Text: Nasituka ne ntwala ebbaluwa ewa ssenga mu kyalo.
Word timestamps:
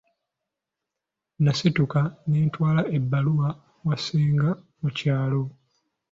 Nasituka 1.43 1.99
ne 2.29 2.39
ntwala 2.47 2.81
ebbaluwa 2.97 3.49
ewa 3.79 3.95
ssenga 3.99 4.49
mu 4.81 4.89
kyalo. 4.97 5.41